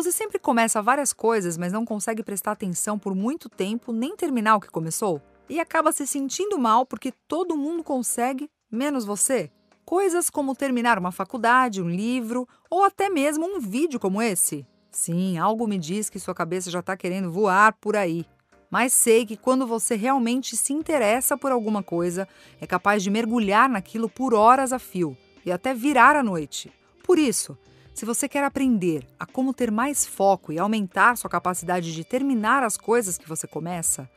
[0.00, 4.56] Você sempre começa várias coisas, mas não consegue prestar atenção por muito tempo nem terminar
[4.56, 5.20] o que começou?
[5.46, 9.50] E acaba se sentindo mal porque todo mundo consegue, menos você?
[9.84, 14.66] Coisas como terminar uma faculdade, um livro ou até mesmo um vídeo como esse.
[14.90, 18.24] Sim, algo me diz que sua cabeça já está querendo voar por aí.
[18.70, 22.26] Mas sei que quando você realmente se interessa por alguma coisa,
[22.58, 25.14] é capaz de mergulhar naquilo por horas a fio
[25.44, 26.72] e até virar a noite.
[27.04, 27.58] Por isso,
[28.00, 32.62] se você quer aprender a como ter mais foco e aumentar sua capacidade de terminar
[32.62, 34.08] as coisas que você começa,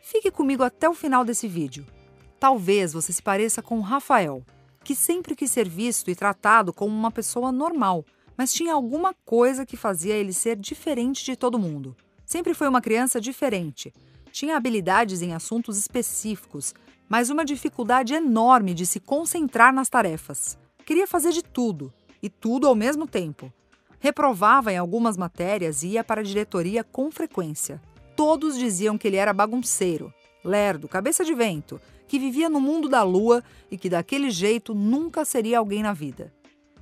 [0.00, 1.84] fique comigo até o final desse vídeo.
[2.38, 4.44] Talvez você se pareça com Rafael,
[4.84, 8.04] que sempre quis ser visto e tratado como uma pessoa normal,
[8.36, 11.96] mas tinha alguma coisa que fazia ele ser diferente de todo mundo.
[12.24, 13.92] Sempre foi uma criança diferente.
[14.30, 16.72] Tinha habilidades em assuntos específicos,
[17.08, 20.56] mas uma dificuldade enorme de se concentrar nas tarefas.
[20.86, 21.92] Queria fazer de tudo,
[22.22, 23.52] e tudo ao mesmo tempo.
[23.98, 27.80] Reprovava em algumas matérias e ia para a diretoria com frequência.
[28.14, 30.12] Todos diziam que ele era bagunceiro,
[30.44, 35.24] lerdo, cabeça de vento, que vivia no mundo da lua e que daquele jeito nunca
[35.24, 36.32] seria alguém na vida.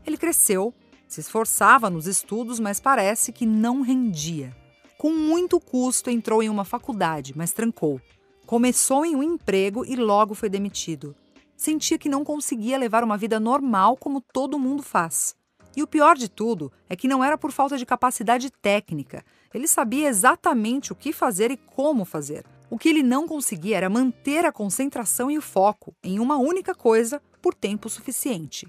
[0.07, 0.75] Ele cresceu,
[1.07, 4.55] se esforçava nos estudos, mas parece que não rendia.
[4.99, 8.01] Com muito custo entrou em uma faculdade, mas trancou.
[8.47, 11.15] Começou em um emprego e logo foi demitido
[11.61, 15.37] sentia que não conseguia levar uma vida normal como todo mundo faz.
[15.77, 19.23] E o pior de tudo é que não era por falta de capacidade técnica.
[19.53, 22.47] Ele sabia exatamente o que fazer e como fazer.
[22.71, 26.75] O que ele não conseguia era manter a concentração e o foco em uma única
[26.75, 28.67] coisa por tempo suficiente.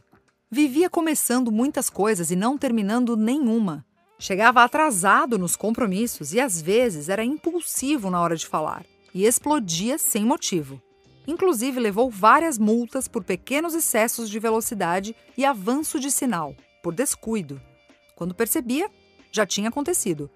[0.49, 3.85] Vivia começando muitas coisas e não terminando nenhuma.
[4.19, 9.97] Chegava atrasado nos compromissos e às vezes era impulsivo na hora de falar e explodia
[9.97, 10.81] sem motivo.
[11.27, 17.61] Inclusive, levou várias multas por pequenos excessos de velocidade e avanço de sinal, por descuido.
[18.15, 18.89] Quando percebia,
[19.31, 20.29] já tinha acontecido.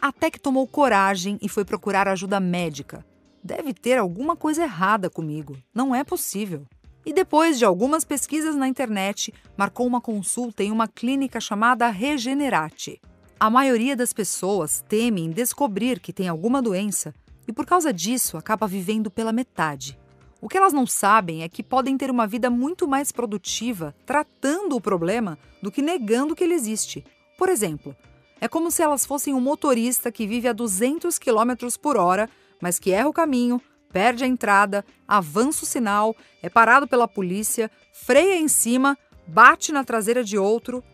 [0.00, 3.04] Até que tomou coragem e foi procurar ajuda médica.
[3.42, 5.56] Deve ter alguma coisa errada comigo.
[5.74, 6.66] Não é possível.
[7.04, 13.00] E depois de algumas pesquisas na internet, marcou uma consulta em uma clínica chamada Regenerate.
[13.40, 17.14] A maioria das pessoas temem descobrir que tem alguma doença
[17.46, 19.98] e, por causa disso, acaba vivendo pela metade.
[20.40, 24.76] O que elas não sabem é que podem ter uma vida muito mais produtiva tratando
[24.76, 27.04] o problema do que negando que ele existe.
[27.36, 27.94] Por exemplo,
[28.40, 32.78] é como se elas fossem um motorista que vive a 200 km por hora, mas
[32.78, 33.60] que erra o caminho,
[33.92, 39.82] perde a entrada, avança o sinal, é parado pela polícia, freia em cima, bate na
[39.82, 40.84] traseira de outro.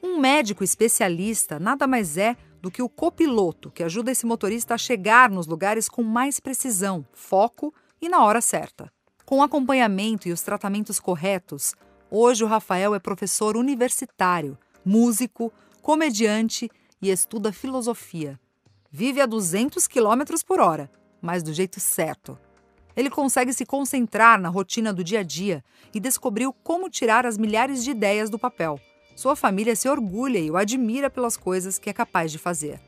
[0.00, 4.78] Um médico especialista nada mais é do que o copiloto que ajuda esse motorista a
[4.78, 8.92] chegar nos lugares com mais precisão, foco e na hora certa.
[9.24, 11.72] Com o acompanhamento e os tratamentos corretos,
[12.10, 16.68] hoje o Rafael é professor universitário, músico, comediante
[17.00, 18.38] e estuda filosofia.
[18.90, 20.90] Vive a 200 km por hora,
[21.20, 22.36] mas do jeito certo.
[22.94, 25.64] Ele consegue se concentrar na rotina do dia a dia
[25.94, 28.78] e descobriu como tirar as milhares de ideias do papel.
[29.14, 32.80] Sua família se orgulha e o admira pelas coisas que é capaz de fazer.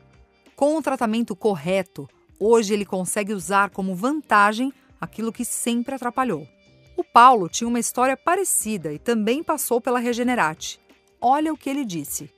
[0.55, 2.07] Com o tratamento correto,
[2.39, 6.47] hoje ele consegue usar como vantagem aquilo que sempre atrapalhou.
[6.97, 10.79] O Paulo tinha uma história parecida e também passou pela Regenerate.
[11.19, 12.29] Olha o que ele disse.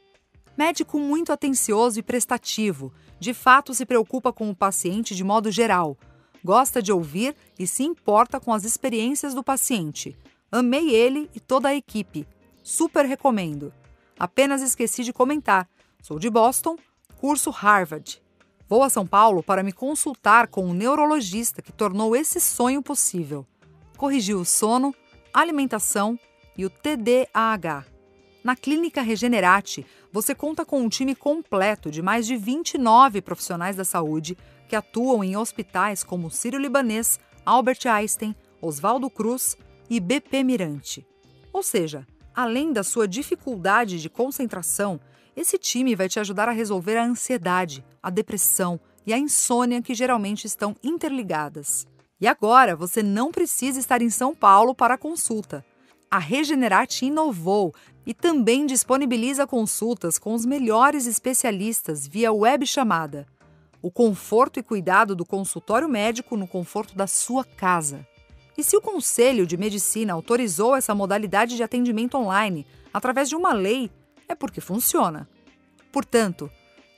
[0.57, 5.97] Médico muito atencioso e prestativo, de fato se preocupa com o paciente de modo geral,
[6.43, 10.17] gosta de ouvir e se importa com as experiências do paciente.
[10.51, 12.25] Amei ele e toda a equipe.
[12.63, 13.73] Super recomendo.
[14.17, 15.69] Apenas esqueci de comentar.
[16.01, 16.77] Sou de Boston,
[17.17, 18.21] curso Harvard.
[18.69, 23.45] Vou a São Paulo para me consultar com um neurologista que tornou esse sonho possível.
[23.95, 24.93] Corrigiu o sono,
[25.33, 26.19] alimentação
[26.57, 27.85] e o TDAH.
[28.43, 33.85] Na Clínica Regenerate, você conta com um time completo de mais de 29 profissionais da
[33.85, 39.55] saúde que atuam em hospitais como Sírio-Libanês, Albert Einstein, Oswaldo Cruz
[39.89, 41.07] e BP Mirante.
[41.53, 44.99] Ou seja, além da sua dificuldade de concentração,
[45.37, 49.93] esse time vai te ajudar a resolver a ansiedade, a depressão e a insônia que
[49.93, 51.85] geralmente estão interligadas.
[52.19, 55.63] E agora você não precisa estar em São Paulo para a consulta.
[56.09, 57.71] A Regenerate inovou
[58.03, 63.27] e também disponibiliza consultas com os melhores especialistas via web chamada.
[63.79, 68.07] O conforto e cuidado do consultório médico no conforto da sua casa.
[68.57, 73.53] E se o Conselho de Medicina autorizou essa modalidade de atendimento online através de uma
[73.53, 73.91] lei,
[74.27, 75.27] é porque funciona.
[75.91, 76.49] Portanto,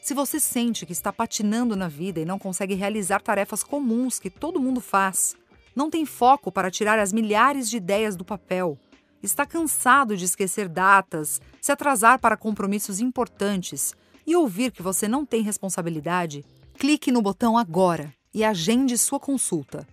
[0.01, 4.29] se você sente que está patinando na vida e não consegue realizar tarefas comuns que
[4.29, 5.35] todo mundo faz,
[5.75, 8.77] não tem foco para tirar as milhares de ideias do papel,
[9.21, 13.93] está cansado de esquecer datas, se atrasar para compromissos importantes
[14.25, 16.45] e ouvir que você não tem responsabilidade,
[16.77, 19.85] clique no botão agora e agende sua consulta.